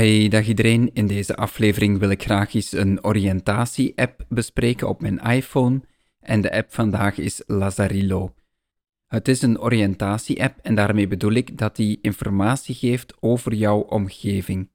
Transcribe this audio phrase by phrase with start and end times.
[0.00, 0.90] Hey, dag iedereen.
[0.92, 5.80] In deze aflevering wil ik graag eens een oriëntatie-app bespreken op mijn iPhone.
[6.20, 8.34] En de app vandaag is Lazarillo.
[9.06, 14.70] Het is een oriëntatie-app en daarmee bedoel ik dat die informatie geeft over jouw omgeving.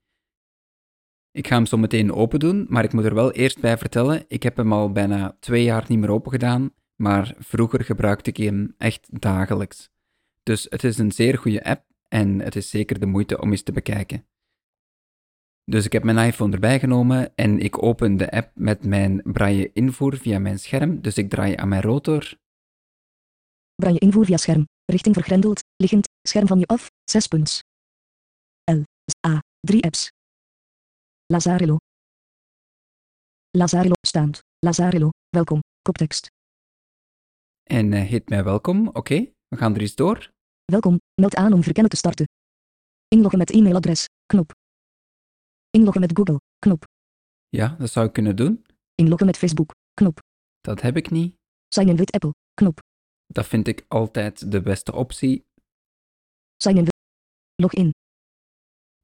[1.31, 4.26] Ik ga hem zo meteen open doen, maar ik moet er wel eerst bij vertellen,
[4.28, 8.37] ik heb hem al bijna twee jaar niet meer open gedaan, maar vroeger gebruikte ik
[8.37, 9.89] hem echt dagelijks.
[10.44, 13.63] Dus het is een zeer goede app en het is zeker de moeite om eens
[13.63, 14.26] te bekijken.
[15.66, 19.72] Dus ik heb mijn iPhone erbij genomen en ik open de app met mijn braille
[19.73, 21.02] invoer via mijn scherm.
[21.02, 22.38] Dus ik draai aan mijn rotor.
[23.76, 24.68] Braille invoer via scherm.
[24.86, 25.64] Richting vergrendeld.
[25.76, 26.08] Liggend.
[26.22, 26.88] Scherm van je af.
[27.04, 27.64] 6 punts.
[28.72, 28.82] L.
[29.28, 29.40] A.
[29.59, 30.09] 3 apps.
[31.26, 31.78] Lazarillo.
[33.52, 34.40] Lazarillo staand.
[34.59, 35.09] Lazarillo.
[35.30, 35.59] Welkom.
[35.82, 36.28] Koptekst.
[37.64, 38.88] En uh, heet mij welkom.
[38.88, 40.32] Oké, we gaan er eens door.
[40.66, 40.98] Welkom.
[41.22, 42.26] Meld aan om verkennen te starten.
[43.08, 44.08] Inloggen met e-mailadres.
[45.76, 46.40] Inloggen met Google.
[46.60, 46.84] Knop.
[47.50, 48.66] Ja, dat zou ik kunnen doen.
[48.96, 49.72] Inloggen met Facebook.
[49.94, 50.20] Knop.
[50.62, 51.36] Dat heb ik niet.
[51.67, 52.34] Sign in with Apple.
[52.54, 52.80] Knop.
[53.26, 55.45] Dat vind ik altijd de beste optie.
[56.58, 56.94] Sign in with...
[57.56, 57.90] Login.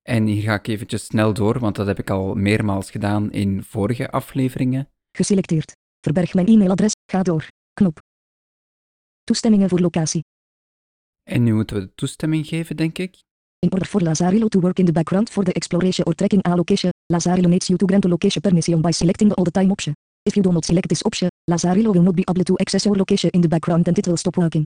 [0.02, 3.64] En hier ga ik eventjes snel door, want dat heb ik al meermaals gedaan in
[3.64, 4.90] vorige afleveringen.
[5.18, 5.72] Geselecteerd.
[6.00, 6.92] Verberg mijn e-mailadres.
[7.12, 7.48] Ga door.
[7.74, 8.00] Knop.
[9.24, 10.24] Toestemmingen voor locatie.
[11.24, 13.22] En nu moeten we de toestemming geven, denk ik.
[13.64, 16.56] In order for Lazarillo to work in the background for the exploration or tracking a
[16.56, 19.72] location, Lazarillo needs you to grant the location permission by selecting the all the time
[19.72, 19.94] option.
[20.24, 22.98] If you do not select this option, Lazarillo will not be able to access your
[22.98, 24.66] location in the background and it will stop working.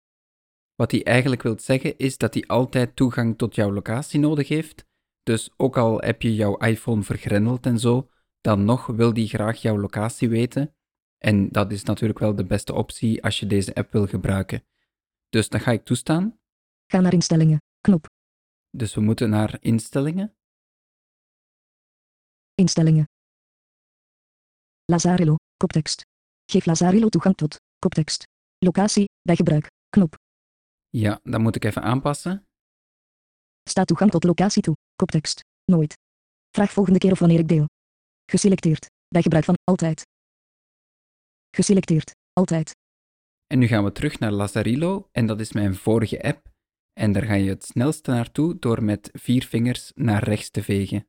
[0.75, 4.85] Wat hij eigenlijk wil zeggen is dat hij altijd toegang tot jouw locatie nodig heeft.
[5.23, 8.09] Dus ook al heb je jouw iPhone vergrendeld en zo,
[8.41, 10.75] dan nog wil hij graag jouw locatie weten.
[11.17, 14.63] En dat is natuurlijk wel de beste optie als je deze app wil gebruiken.
[15.29, 16.39] Dus dan ga ik toestaan.
[16.87, 17.61] Ga naar instellingen.
[17.81, 18.07] Knop.
[18.71, 20.35] Dus we moeten naar instellingen.
[22.53, 23.05] Instellingen.
[24.85, 26.01] Lazarillo, koptekst.
[26.51, 28.23] Geef Lazarillo toegang tot, koptekst.
[28.57, 30.15] Locatie, bij gebruik, knop.
[30.89, 32.45] Ja, dat moet ik even aanpassen.
[33.69, 35.39] Staat toegang tot locatie toe, koptekst.
[35.65, 35.97] Nooit.
[36.49, 37.65] Vraag volgende keer of wanneer ik deel.
[38.25, 40.05] Geselecteerd, bij gebruik van, altijd.
[41.55, 42.71] Geselecteerd, altijd.
[43.47, 46.50] En nu gaan we terug naar Lazarillo en dat is mijn vorige app.
[46.93, 51.07] En daar ga je het snelste naartoe door met vier vingers naar rechts te vegen.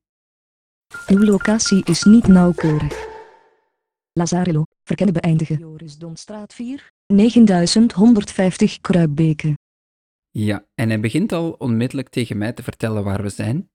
[1.06, 3.10] Uw locatie is niet nauwkeurig.
[4.12, 5.59] Lazarillo, verkennen beëindigen.
[5.59, 9.59] Joris Donstraat 4, 9150 Kruibeke.
[10.31, 13.71] Ja, en hij begint al onmiddellijk tegen mij te vertellen waar we zijn.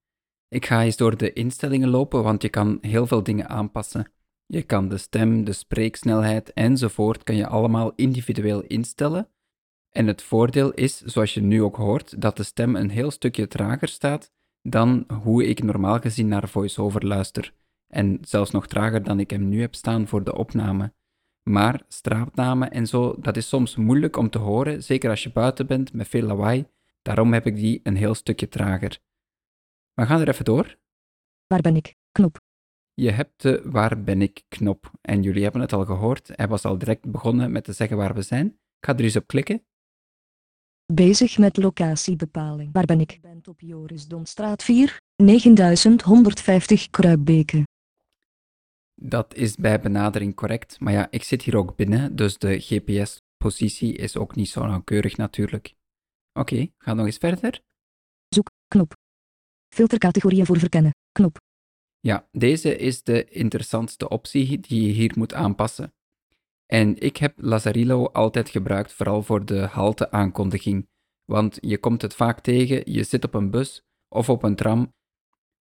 [0.48, 4.12] Ik ga eens door de instellingen lopen, want je kan heel veel dingen aanpassen.
[4.46, 9.30] Je kan de stem, de spreeksnelheid enzovoort kan je allemaal individueel instellen.
[9.92, 13.48] En het voordeel is, zoals je nu ook hoort, dat de stem een heel stukje
[13.48, 14.32] trager staat
[14.62, 17.54] dan hoe ik normaal gezien naar voice-over luister.
[17.88, 20.94] En zelfs nog trager dan ik hem nu heb staan voor de opname.
[21.50, 25.68] Maar straatnamen en zo, dat is soms moeilijk om te horen, zeker als je buiten
[25.68, 26.68] bent met veel lawaai.
[27.02, 29.00] Daarom heb ik die een heel stukje trager.
[29.94, 30.78] We gaan er even door.
[31.48, 31.96] Waar ben ik?
[32.12, 32.38] Knop.
[32.94, 34.92] Je hebt de Waar ben ik knop.
[35.02, 36.32] En jullie hebben het al gehoord.
[36.36, 38.48] Hij was al direct begonnen met te zeggen waar we zijn.
[38.48, 39.66] Ik ga er eens op klikken.
[40.94, 42.74] Bezig met locatiebepaling.
[42.74, 43.12] Waar ben ik?
[43.12, 47.64] Ik ben op Joris Donstraat 4, 9150 Kruibeke.
[49.02, 53.96] Dat is bij benadering correct, maar ja, ik zit hier ook binnen, dus de GPS-positie
[53.96, 55.74] is ook niet zo nauwkeurig natuurlijk.
[56.34, 57.62] Oké, okay, ga nog eens verder.
[58.28, 58.94] Zoek, knop.
[59.76, 61.38] Filtercategorieën voor verkennen, knop.
[62.00, 65.94] Ja, deze is de interessantste optie die je hier moet aanpassen.
[66.68, 70.90] En ik heb Lazarillo altijd gebruikt vooral voor de halte-aankondiging,
[71.26, 74.96] want je komt het vaak tegen, je zit op een bus of op een tram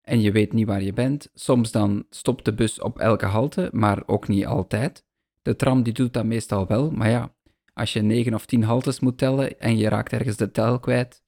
[0.03, 1.31] en je weet niet waar je bent.
[1.35, 5.05] Soms dan stopt de bus op elke halte, maar ook niet altijd.
[5.43, 7.35] De tram die doet dat meestal wel, maar ja,
[7.73, 11.23] als je 9 of 10 haltes moet tellen en je raakt ergens de tel kwijt,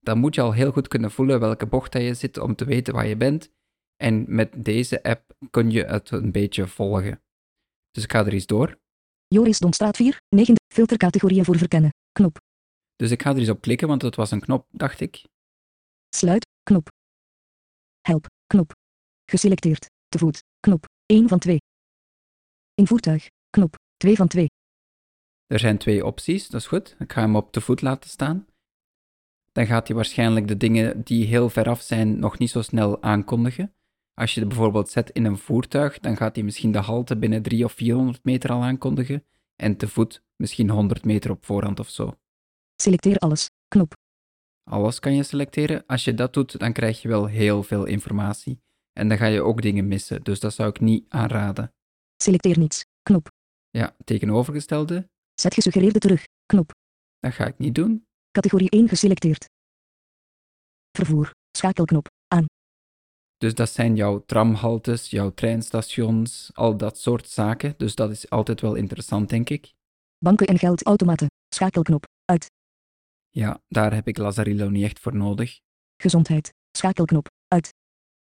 [0.00, 2.64] dan moet je al heel goed kunnen voelen welke bocht dat je zit om te
[2.64, 3.52] weten waar je bent.
[3.96, 7.22] En met deze app kun je het een beetje volgen.
[7.90, 8.78] Dus ik ga er eens door.
[9.34, 12.38] Joris Donstraat 4, 9, filtercategorieën voor verkennen, knop.
[12.96, 15.24] Dus ik ga er eens op klikken, want het was een knop, dacht ik.
[16.08, 16.88] Sluit, knop.
[18.00, 18.72] Help, knop.
[19.24, 21.58] Geselecteerd, te voet, knop, 1 van 2.
[22.74, 24.46] In voertuig, knop, 2 van 2.
[25.46, 26.96] Er zijn twee opties, dat is goed.
[26.98, 28.46] Ik ga hem op te voet laten staan.
[29.52, 33.02] Dan gaat hij waarschijnlijk de dingen die heel ver af zijn nog niet zo snel
[33.02, 33.74] aankondigen.
[34.20, 37.42] Als je het bijvoorbeeld zet in een voertuig, dan gaat hij misschien de halte binnen
[37.42, 39.24] 300 of 400 meter al aankondigen
[39.56, 42.14] en te voet misschien 100 meter op voorhand of zo.
[42.76, 43.92] Selecteer alles, knop.
[44.70, 45.86] Alles kan je selecteren.
[45.86, 48.60] Als je dat doet, dan krijg je wel heel veel informatie.
[48.92, 51.72] En dan ga je ook dingen missen, dus dat zou ik niet aanraden.
[52.16, 52.84] Selecteer niets.
[53.02, 53.28] Knop.
[53.70, 56.24] Ja, tegenovergestelde, Zet gesuggereerde terug.
[56.46, 56.72] Knop.
[57.18, 58.06] dat ga ik niet doen.
[58.30, 59.48] Categorie 1 geselecteerd.
[60.92, 61.30] Vervoer.
[61.56, 62.08] Schakelknop.
[62.28, 62.46] Aan.
[63.40, 67.74] Dus dat zijn jouw tramhaltes, jouw treinstations, al dat soort zaken.
[67.76, 69.72] Dus dat is altijd wel interessant, denk ik.
[70.18, 71.26] Banken en geldautomaten.
[71.54, 72.04] Schakelknop.
[72.24, 72.50] Uit.
[73.30, 75.60] Ja, daar heb ik Lazarillo niet echt voor nodig.
[75.96, 76.52] Gezondheid.
[76.76, 77.26] Schakelknop.
[77.48, 77.68] Uit.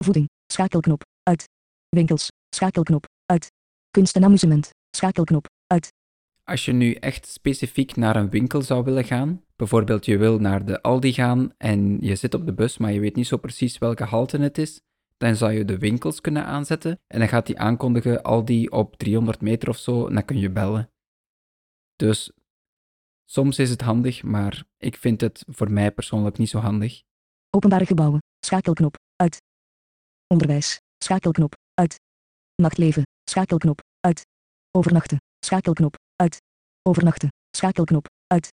[0.05, 0.29] Voeding.
[0.53, 1.03] Schakelknop.
[1.23, 1.45] Uit.
[1.89, 2.29] Winkels.
[2.55, 3.07] Schakelknop.
[3.27, 3.51] Uit.
[3.91, 4.71] Kunst en amusement.
[4.97, 5.47] Schakelknop.
[5.67, 5.93] Uit.
[6.45, 10.65] Als je nu echt specifiek naar een winkel zou willen gaan, bijvoorbeeld je wil naar
[10.65, 13.79] de Aldi gaan en je zit op de bus, maar je weet niet zo precies
[13.79, 14.81] welke halte het is,
[15.17, 19.41] dan zou je de winkels kunnen aanzetten en dan gaat die aankondigen Aldi op 300
[19.41, 20.91] meter of zo en dan kun je bellen.
[21.97, 22.33] Dus
[23.25, 27.03] soms is het handig, maar ik vind het voor mij persoonlijk niet zo handig.
[27.51, 28.23] Openbare gebouwen.
[28.47, 28.97] Schakelknop.
[29.17, 29.43] Uit.
[30.27, 30.81] Onderwijs.
[31.05, 31.55] Schakelknop.
[31.75, 32.01] Uit.
[32.63, 33.03] Nachtleven.
[33.31, 33.81] Schakelknop.
[34.01, 34.27] Uit.
[34.71, 35.19] Overnachten.
[35.45, 35.97] Schakelknop.
[36.17, 36.43] Uit.
[36.83, 37.29] Overnachten.
[37.57, 38.07] Schakelknop.
[38.27, 38.53] Uit.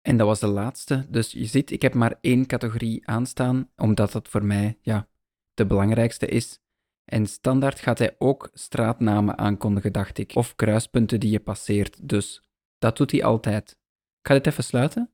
[0.00, 1.06] En dat was de laatste.
[1.08, 5.08] Dus je ziet, ik heb maar één categorie aanstaan, omdat dat voor mij ja,
[5.54, 6.58] de belangrijkste is.
[7.04, 10.34] En standaard gaat hij ook straatnamen aankondigen, dacht ik.
[10.34, 12.08] Of kruispunten die je passeert.
[12.08, 12.42] Dus
[12.78, 13.70] dat doet hij altijd.
[13.70, 15.12] Ik ga dit even sluiten.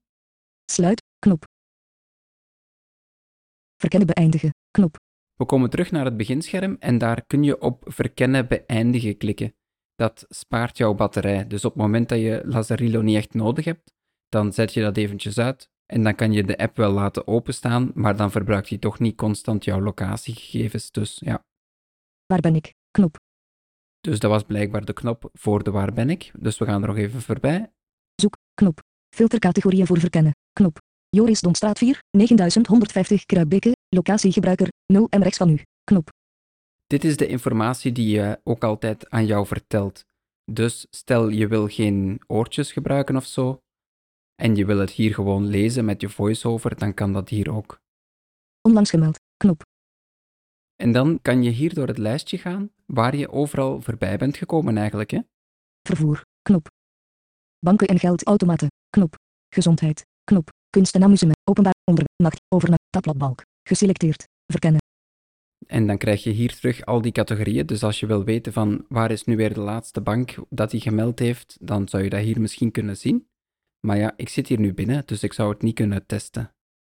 [0.65, 1.03] Sluit.
[1.19, 1.45] Knop.
[3.77, 4.51] Verkennen beëindigen.
[4.71, 4.97] Knop.
[5.35, 9.55] We komen terug naar het beginscherm en daar kun je op verkennen beëindigen klikken.
[9.95, 11.47] Dat spaart jouw batterij.
[11.47, 13.93] Dus op het moment dat je Lazarillo niet echt nodig hebt,
[14.29, 17.91] dan zet je dat eventjes uit en dan kan je de app wel laten openstaan,
[17.95, 20.91] maar dan verbruikt hij toch niet constant jouw locatiegegevens.
[20.91, 21.45] Dus ja,
[22.27, 22.75] Waar ben ik?
[22.91, 23.17] Knop.
[24.01, 26.31] dus dat was blijkbaar de knop voor de waar ben ik.
[26.39, 27.71] Dus we gaan er nog even voorbij.
[28.15, 28.37] Zoek.
[28.55, 28.81] Knop.
[29.15, 30.33] Filtercategorieën voor verkennen.
[30.53, 30.79] Knop.
[31.09, 35.63] Joris Donstraat 4, 9150 Kruibeke, locatiegebruiker, 0 en rechts van u.
[35.85, 36.09] Knop.
[36.87, 40.05] Dit is de informatie die je ook altijd aan jou vertelt.
[40.53, 43.59] Dus stel je wil geen oortjes gebruiken of zo,
[44.41, 47.81] en je wil het hier gewoon lezen met je voiceover, dan kan dat hier ook.
[48.61, 49.19] Onlangs gemeld.
[49.37, 49.63] Knop.
[50.77, 54.77] En dan kan je hier door het lijstje gaan waar je overal voorbij bent gekomen
[54.77, 55.11] eigenlijk.
[55.11, 55.21] Hè?
[55.89, 56.25] Vervoer.
[56.43, 56.69] Knop.
[57.59, 58.69] Banken en geldautomaten.
[58.91, 59.15] Knop.
[59.55, 60.07] Gezondheid.
[60.25, 60.49] Knop.
[60.71, 61.37] Kunst en amusement.
[61.45, 61.75] Openbaar.
[61.85, 62.05] Onder.
[62.17, 62.41] Nacht.
[62.49, 62.83] Overnacht.
[62.91, 63.43] Tabbladbalk.
[63.69, 64.25] Geselecteerd.
[64.47, 64.81] Verkennen.
[65.67, 67.67] En dan krijg je hier terug al die categorieën.
[67.67, 70.81] Dus als je wil weten van waar is nu weer de laatste bank dat hij
[70.81, 73.30] gemeld heeft, dan zou je dat hier misschien kunnen zien.
[73.81, 76.55] Maar ja, ik zit hier nu binnen, dus ik zou het niet kunnen testen.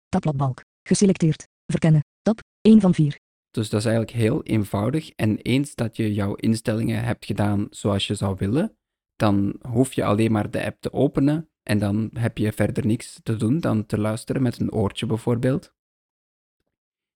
[0.09, 0.63] Tabbladbalk.
[0.88, 1.47] Geselecteerd.
[1.65, 2.01] Verkennen.
[2.21, 2.39] Tab.
[2.62, 3.19] 1 van 4.
[3.51, 5.09] Dus dat is eigenlijk heel eenvoudig.
[5.09, 8.77] En eens dat je jouw instellingen hebt gedaan zoals je zou willen,
[9.15, 13.19] dan hoef je alleen maar de app te openen en dan heb je verder niks
[13.24, 15.74] te doen dan te luisteren met een oortje bijvoorbeeld.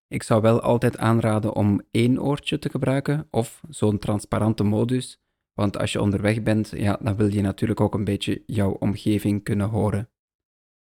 [0.07, 5.19] Ik zou wel altijd aanraden om één oortje te gebruiken of zo'n transparante modus,
[5.57, 9.43] want als je onderweg bent, ja, dan wil je natuurlijk ook een beetje jouw omgeving
[9.43, 10.09] kunnen horen.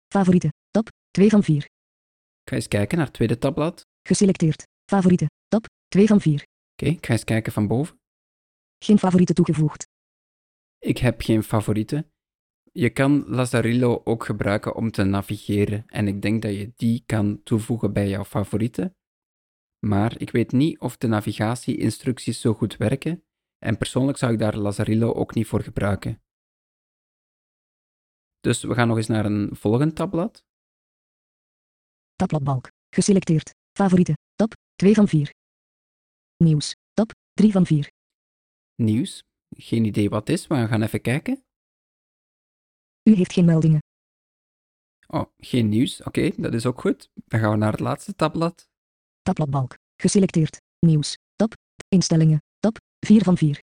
[0.09, 0.53] Favorieten.
[0.71, 0.89] Tab.
[1.11, 1.57] 2 van 4.
[1.57, 1.69] Ik
[2.51, 3.87] ga eens kijken naar het tweede tabblad.
[4.03, 4.67] Geselecteerd.
[4.91, 5.27] Favorieten.
[5.49, 5.65] Tab.
[5.89, 6.47] 2 van 4.
[6.73, 8.01] Oké, ik ga eens kijken van boven.
[8.85, 9.87] Geen favorieten toegevoegd.
[10.79, 12.11] Ik heb geen favorieten.
[12.73, 17.43] Je kan Lazarillo ook gebruiken om te navigeren en ik denk dat je die kan
[17.43, 18.97] toevoegen bij jouw favorieten.
[19.87, 23.26] Maar ik weet niet of de navigatie-instructies zo goed werken
[23.67, 26.23] en persoonlijk zou ik daar Lazarillo ook niet voor gebruiken.
[28.41, 30.45] Dus we gaan nog eens naar een volgend tabblad.
[32.15, 32.69] Tabbladbalk.
[32.95, 33.51] Geselecteerd.
[33.79, 34.15] Favorieten.
[34.35, 34.53] Tab.
[34.75, 35.31] 2 van 4.
[36.37, 36.75] Nieuws.
[36.93, 37.11] Tab.
[37.33, 37.91] 3 van 4.
[38.75, 39.23] Nieuws.
[39.57, 41.45] Geen idee wat het is, maar we gaan even kijken.
[43.03, 43.81] U heeft geen meldingen.
[45.07, 46.03] Oh, geen nieuws.
[46.03, 47.11] Oké, dat is ook goed.
[47.15, 48.69] Dan gaan we naar het laatste tabblad.
[49.23, 49.75] Tabbladbalk.
[49.97, 50.61] Geselecteerd.
[50.79, 51.17] Nieuws.
[51.37, 51.53] Tab.
[51.89, 52.46] Instellingen.
[53.07, 53.15] Tab.
[53.15, 53.63] 4 van 4.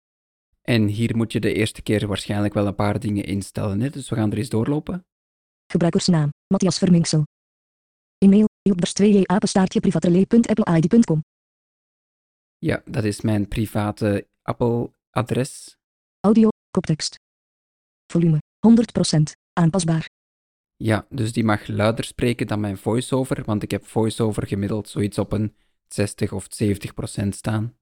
[0.63, 3.91] En hier moet je de eerste keer waarschijnlijk wel een paar dingen instellen, hè?
[3.91, 5.05] dus we gaan er eens doorlopen.
[5.67, 6.29] Gebruikersnaam.
[6.47, 7.25] Matthias Verminksel.
[8.19, 8.49] E-mail.
[8.69, 11.23] Jobers2j apenstaartje privatrelay.appleid.com.
[12.59, 15.77] Ja, dat is mijn private Apple-adres.
[16.21, 16.49] Audio.
[16.71, 17.15] Koptekst.
[18.13, 18.39] Volume.
[19.19, 19.23] 100%.
[19.53, 20.09] Aanpasbaar.
[20.77, 25.19] Ja, dus die mag luider spreken dan mijn voiceover, want ik heb voiceover gemiddeld zoiets
[25.19, 25.55] op een
[25.89, 27.77] 60 of 70 procent staan.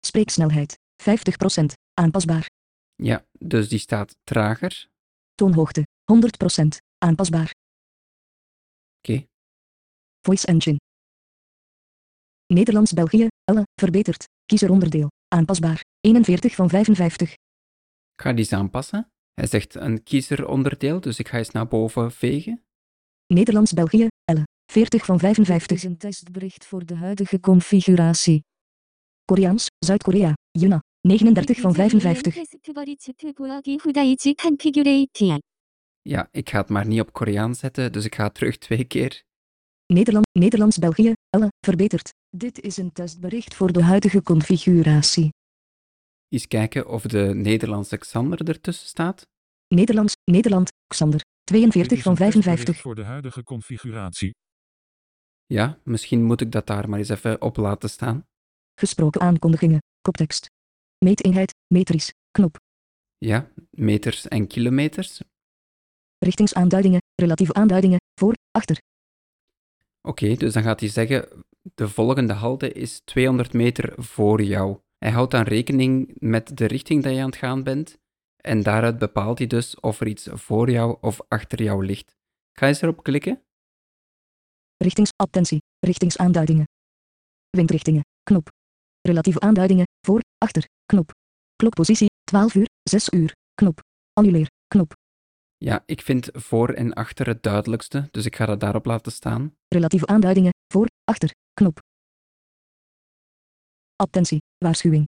[0.00, 0.82] Spreeksnelheid.
[1.02, 1.64] 50%.
[1.94, 2.46] Aanpasbaar.
[2.94, 4.88] Ja, dus die staat trager.
[5.34, 5.86] Toonhoogte.
[6.12, 6.76] 100%.
[6.98, 7.50] Aanpasbaar.
[8.98, 9.24] Oké,
[10.26, 10.76] Voice Engine.
[12.46, 13.26] Nederlands-België.
[13.44, 13.62] Elle.
[13.80, 14.24] Verbeterd.
[14.46, 15.08] Kiezeronderdeel.
[15.28, 15.80] Aanpasbaar.
[16.00, 17.30] 41 van 55.
[17.32, 19.08] ik ga die eens aanpassen.
[19.34, 22.64] Hij zegt een kiezeronderdeel, dus ik ga eens naar boven vegen.
[23.26, 24.06] Nederlands-België.
[24.24, 24.42] Elle.
[24.72, 25.76] 40 van Dit 55.
[25.76, 28.44] is een testbericht voor de huidige configuratie.
[29.24, 32.34] Koreaans, Zuid-Korea, Juna, 39 van 55.
[36.02, 39.22] Ja, ik ga het maar niet op Koreaans zetten, dus ik ga terug twee keer.
[39.86, 42.12] Nederland, Nederlands-België, Elle, verbeterd.
[42.28, 45.28] Dit is een testbericht voor de huidige configuratie.
[46.28, 49.26] Eens kijken of de Nederlandse Xander ertussen staat.
[49.68, 52.80] Nederlands, Nederland, Xander, 42 van 55.
[52.80, 54.30] Voor de huidige configuratie.
[55.46, 58.24] Ja, misschien moet ik dat daar maar eens even op laten staan.
[58.74, 60.50] Gesproken aankondigingen, koptekst.
[60.98, 62.58] Meeteenheid, metrisch, knop.
[63.18, 65.20] Ja, meters en kilometers.
[66.18, 68.78] Richtingsaanduidingen, relatieve aanduidingen, voor, achter.
[70.00, 74.78] Oké, dus dan gaat hij zeggen, de volgende halte is 200 meter voor jou.
[74.98, 77.98] Hij houdt dan rekening met de richting dat je aan het gaan bent.
[78.36, 82.16] En daaruit bepaalt hij dus of er iets voor jou of achter jou ligt.
[82.52, 83.42] Ga eens erop klikken.
[84.76, 86.64] Richtingsattentie, richtingsaanduidingen.
[87.50, 88.48] Windrichtingen, knop.
[89.08, 91.10] Relatieve aanduidingen, voor, achter, knop.
[91.56, 93.80] Klokpositie, 12 uur, 6 uur, knop.
[94.12, 94.92] Annuleer, knop.
[95.56, 99.54] Ja, ik vind voor en achter het duidelijkste, dus ik ga dat daarop laten staan.
[99.68, 101.78] Relatieve aanduidingen, voor, achter, knop.
[103.96, 105.08] Attentie, waarschuwing.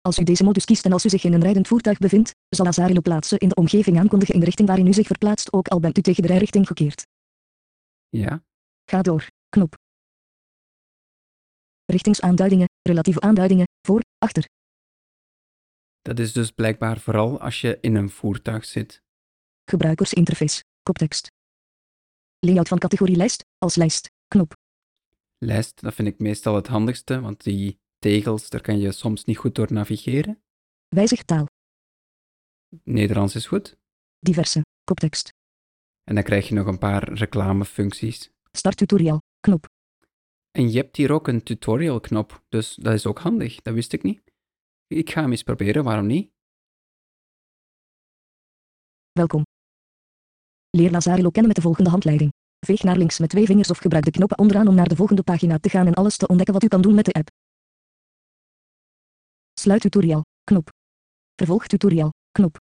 [0.00, 2.64] Als u deze modus kiest en als u zich in een rijdend voertuig bevindt, zal
[2.64, 5.80] Lazarilo plaatsen in de omgeving aankondigen in de richting waarin u zich verplaatst, ook al
[5.80, 7.06] bent u tegen de rijrichting gekeerd.
[8.08, 8.44] Ja,
[8.90, 9.74] Ga door, knop.
[11.86, 14.44] Richtingsaanduidingen, relatieve aanduidingen, voor, achter.
[16.02, 19.02] dat is dus blijkbaar vooral als je in een voertuig zit.
[19.70, 21.26] Gebruikersinterface, koptekst.
[22.38, 24.52] Layout van categorie lijst, als lijst, knop.
[25.38, 29.36] Lijst, dat vind ik meestal het handigste, want die tegels, daar kan je soms niet
[29.36, 30.42] goed door navigeren.
[30.88, 31.46] Wijzig taal,
[32.84, 33.76] Nederlands is goed.
[34.18, 35.28] diverse, koptekst.
[36.04, 38.30] En dan krijg je nog een paar reclamefuncties.
[38.52, 39.66] Start tutorial, knop.
[40.56, 43.92] En je hebt hier ook een tutorial knop, dus dat is ook handig, dat wist
[43.92, 44.22] ik niet.
[44.86, 46.32] Ik ga hem eens proberen, waarom niet?
[49.12, 49.42] Welkom.
[50.70, 52.30] Leer Lazarilo kennen met de volgende handleiding.
[52.66, 55.22] Veeg naar links met twee vingers of gebruik de knoppen onderaan om naar de volgende
[55.22, 57.28] pagina te gaan en alles te ontdekken wat u kan doen met de app.
[59.60, 60.68] Sluit tutorial, knop.
[61.34, 62.58] Vervolg tutorial, knop.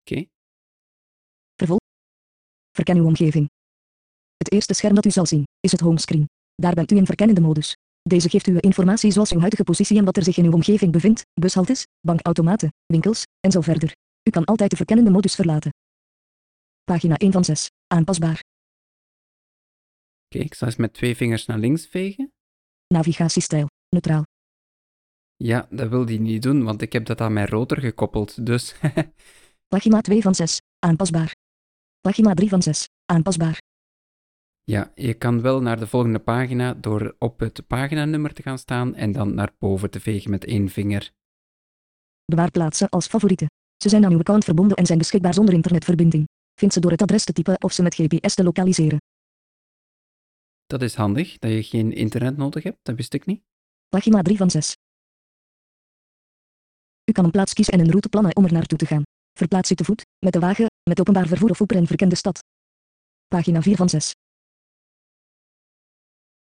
[0.00, 0.26] Oké,
[2.70, 3.48] Verken uw omgeving.
[4.36, 6.26] Het eerste scherm dat u zal zien, is het homescreen.
[6.56, 7.76] Daar bent u in verkennende modus.
[8.02, 10.92] Deze geeft u informatie zoals uw huidige positie en wat er zich in uw omgeving
[10.92, 13.94] bevindt, bushaltes, bankautomaten, winkels, en zo verder.
[14.22, 15.72] U kan altijd de verkennende modus verlaten.
[16.84, 17.70] Pagina 1 van 6.
[17.86, 18.42] Aanpasbaar.
[20.24, 22.32] Oké, ik zal eens met twee vingers naar links vegen.
[22.86, 23.66] Navigatiestijl.
[23.88, 24.24] Neutraal.
[25.36, 28.74] Ja, dat wil die niet doen, want ik heb dat aan mijn rotor gekoppeld, dus...
[29.74, 30.60] Pagina 2 van 6.
[30.78, 31.34] Aanpasbaar.
[32.00, 32.88] Pagina 3 van 6.
[33.04, 33.58] Aanpasbaar.
[34.66, 38.94] Ja, je kan wel naar de volgende pagina door op het paginanummer te gaan staan
[38.94, 41.12] en dan naar boven te vegen met één vinger.
[42.24, 43.46] Bewaar plaatsen als favorieten.
[43.76, 46.24] Ze zijn aan uw account verbonden en zijn beschikbaar zonder internetverbinding.
[46.54, 48.98] Vind ze door het adres te typen of ze met GPS te lokaliseren.
[50.66, 53.42] Dat is handig, dat je geen internet nodig hebt, dat wist ik niet.
[53.88, 54.76] Pagina 3 van 6.
[57.04, 59.02] U kan een plaats kiezen en een route plannen om er naartoe te gaan.
[59.38, 62.38] Verplaats u te voet, met de wagen, met openbaar vervoer of op een verkende stad.
[63.28, 64.14] Pagina 4 van 6.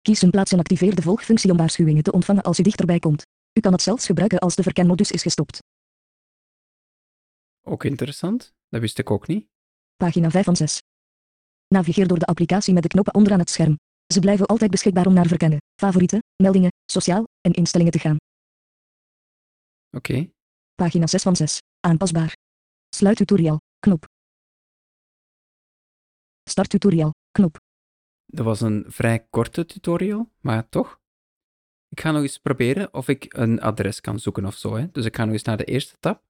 [0.02, 3.23] Kies een plaats en activeer de volgfunctie om waarschuwingen te ontvangen als u dichterbij komt.
[3.52, 5.59] U kan het zelfs gebruiken als de verkenmodus is gestopt.
[7.62, 9.49] Ook interessant, dat wist ik ook niet.
[9.97, 10.82] Pagina 5 van 6.
[11.68, 13.76] Navigeer door de applicatie met de knoppen onderaan het scherm.
[14.12, 18.16] Ze blijven altijd beschikbaar om naar verkennen, favorieten, meldingen, sociaal en instellingen te gaan.
[19.97, 20.30] Oké,
[20.75, 21.59] Pagina 6 van 6.
[21.80, 22.37] Aanpasbaar.
[22.88, 23.61] Sluit tutorial.
[23.78, 24.04] Knop.
[26.44, 27.12] Start tutorial.
[28.35, 31.01] Dat was een vrij korte tutorial, maar toch.
[31.89, 34.75] Ik ga nog eens proberen of ik een adres kan zoeken of zo.
[34.75, 34.91] Hè.
[34.91, 36.23] Dus ik ga nog eens naar de eerste tab.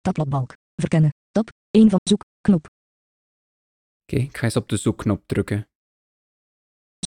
[0.00, 0.56] Tabbladbalk.
[0.74, 1.10] Verkennen.
[1.30, 2.24] Tab 1 van zoek.
[2.40, 2.66] Knop.
[4.02, 5.68] Oké, ik ga eens op de zoekknop drukken.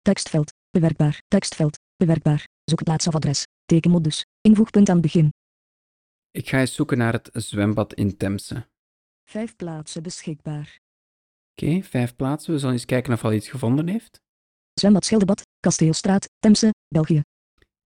[0.03, 0.53] Tekstveld.
[0.71, 1.23] Bewerkbaar.
[1.29, 1.79] Tekstveld.
[1.97, 2.45] Bewerkbaar.
[2.65, 3.45] Zoekplaats of adres.
[3.65, 4.25] Tekenmodus.
[4.41, 5.31] Invoegpunt aan het begin.
[6.31, 8.69] Ik ga eens zoeken naar het zwembad in Temse.
[9.25, 10.81] Vijf plaatsen beschikbaar.
[11.51, 12.53] Oké, vijf plaatsen.
[12.53, 14.21] We zullen eens kijken of hij al iets gevonden heeft.
[14.83, 15.43] Zwembad Scheldebad.
[15.61, 16.29] Kasteelstraat.
[16.39, 16.71] Temse.
[16.89, 17.23] België.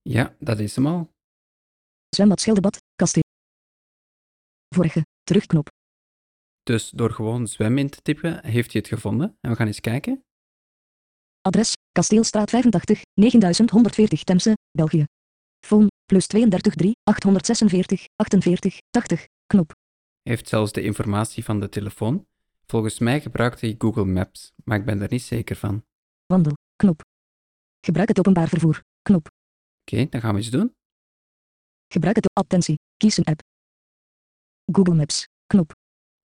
[0.01, 1.09] Ja, dat is hem al.
[2.09, 2.77] Zwembad Scheldebad.
[2.95, 3.23] Kasteel.
[4.75, 5.05] Vorige.
[5.23, 5.69] Terugknop.
[6.63, 9.37] Dus door gewoon zwem in te typen, heeft hij het gevonden.
[9.41, 10.23] En we gaan eens kijken.
[11.41, 15.05] Adres, Kasteelstraat 85, 9140 Temse, België.
[15.65, 19.71] Phone, plus 32 3, 846, 48, 80, knop.
[20.21, 22.27] Heeft zelfs de informatie van de telefoon.
[22.65, 25.85] Volgens mij gebruikt hij Google Maps, maar ik ben er niet zeker van.
[26.25, 27.01] Wandel, knop.
[27.85, 29.27] Gebruik het openbaar vervoer, knop.
[29.83, 30.75] dan gaan we eens doen.
[31.87, 32.29] Gebruik het.
[32.33, 32.75] Attentie.
[32.97, 33.41] Kies een app.
[34.71, 35.27] Google Maps.
[35.45, 35.71] Knop.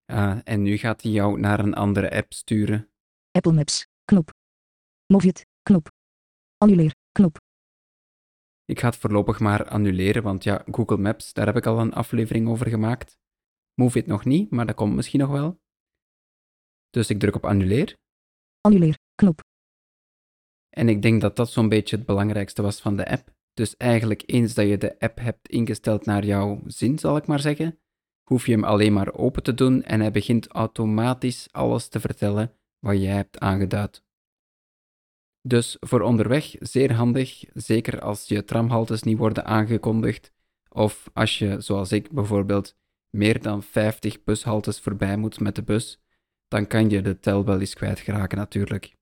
[0.05, 2.89] Ah, en nu gaat hij jou naar een andere app sturen.
[3.31, 3.85] Apple Maps.
[4.05, 4.29] Knop.
[5.13, 5.45] Move it.
[5.61, 5.87] Knop.
[6.57, 6.93] Annuleer.
[7.11, 7.37] Knop.
[8.65, 11.93] Ik ga het voorlopig maar annuleren, want ja, Google Maps, daar heb ik al een
[11.93, 13.17] aflevering over gemaakt.
[13.73, 15.61] Move it nog niet, maar dat komt misschien nog wel.
[16.89, 17.95] Dus ik druk op annuleer.
[18.61, 18.97] Annuleer.
[19.15, 19.39] Knop.
[20.73, 23.33] En ik denk dat dat zo'n beetje het belangrijkste was van de app.
[23.53, 27.39] Dus eigenlijk eens dat je de app hebt ingesteld naar jouw zin, zal ik maar
[27.39, 27.79] zeggen,
[28.23, 32.53] hoef je hem alleen maar open te doen en hij begint automatisch alles te vertellen
[32.79, 34.03] wat jij hebt aangeduid.
[35.41, 40.31] Dus voor onderweg zeer handig, zeker als je tramhaltes niet worden aangekondigd
[40.69, 42.75] of als je, zoals ik bijvoorbeeld,
[43.09, 46.01] meer dan 50 bushaltes voorbij moet met de bus,
[46.47, 48.95] dan kan je de tel wel eens kwijtgeraken natuurlijk.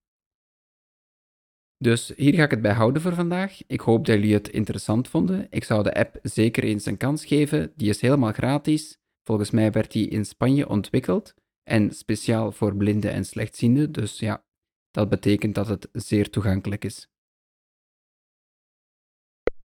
[1.82, 3.68] Dus hier ga ik het bij houden voor vandaag.
[3.68, 5.48] Ik hoop dat jullie het interessant vonden.
[5.50, 7.74] Ik zou de app zeker eens een kans geven.
[7.76, 8.98] Die is helemaal gratis.
[9.24, 11.34] Volgens mij werd die in Spanje ontwikkeld
[11.64, 13.92] en speciaal voor blinden en slechtzienden.
[13.92, 14.44] Dus ja,
[14.92, 17.08] dat betekent dat het zeer toegankelijk is.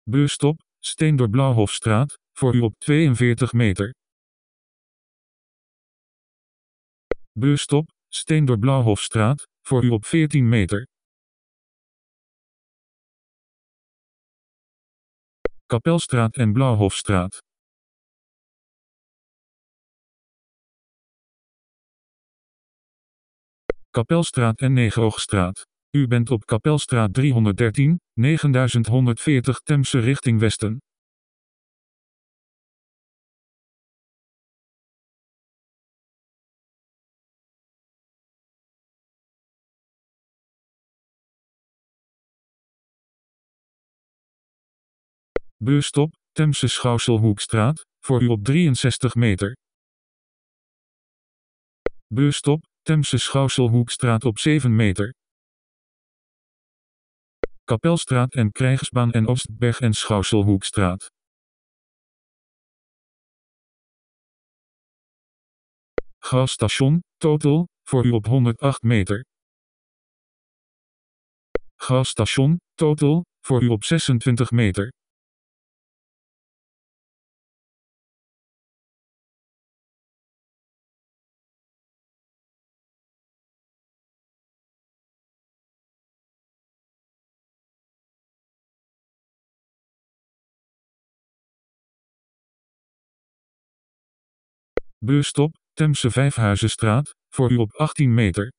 [0.02, 3.94] Busstop, Steendor Blauwhofstraat, voor u op 42 meter.
[7.32, 10.86] Busstop, Steendor Blauwhofstraat, voor u op 14 meter.
[15.68, 17.38] Kapelstraat en Blauwhofstraat.
[23.90, 25.66] Kapelstraat en Negeroogstraat.
[25.90, 30.78] U bent op Kapelstraat 313, 9140 Temse richting Westen.
[45.66, 49.56] Busstop, Temse Schouwselhoekstraat, voor u op 63 meter.
[52.06, 55.14] Busstop, Temse Schouwselhoekstraat op 7 meter.
[57.64, 61.06] Kapelstraat en Krijgsbaan en Oostberg en Schouwselhoekstraat.
[66.18, 69.24] Gasstation, Total, voor u op 108 meter.
[71.76, 74.95] Gasstation, Total, voor u op 26 meter.
[95.06, 98.52] Busstop, Temse Vijfhuizenstraat, voor u op 18 meter.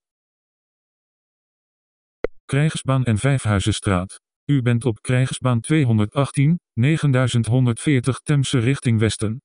[2.46, 4.22] Krijgsbaan en Vijfhuizenstraat.
[4.46, 9.42] U bent op Krijgsbaan 218, 9140 Temse richting Westen.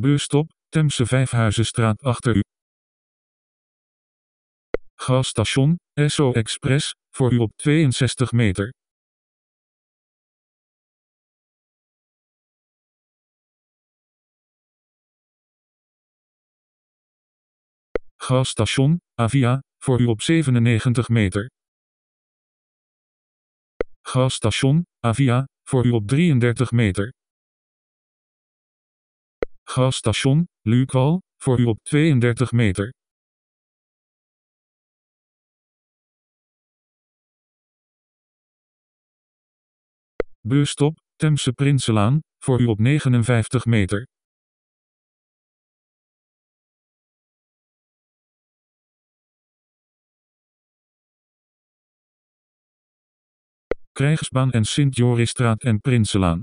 [0.00, 2.42] Busstop, Temse Vijfhuizenstraat achter u.
[4.94, 8.72] Gasstation, SO Express, voor u op 62 meter.
[18.28, 21.50] Gasstation, Avia, voor u op 97 meter.
[24.00, 27.12] Gasstation, Avia, voor u op 33 meter.
[29.64, 32.92] Gasstation, Lukwal, voor u op 32 meter.
[40.40, 44.06] Busstop, Temse Prinselaan, voor u op 59 meter.
[53.98, 56.42] Krijgsbaan en Sint-Jorisstraat en Prinselaan.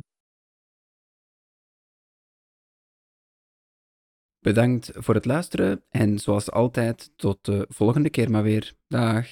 [4.40, 8.74] Bedankt voor het luisteren en zoals altijd tot de volgende keer maar weer.
[8.88, 9.28] Dag.